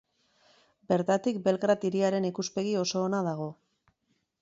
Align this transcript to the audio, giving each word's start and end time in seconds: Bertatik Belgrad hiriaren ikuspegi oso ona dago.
Bertatik 0.91 1.37
Belgrad 1.49 1.87
hiriaren 1.89 2.27
ikuspegi 2.33 2.75
oso 2.85 3.07
ona 3.11 3.25
dago. 3.33 3.53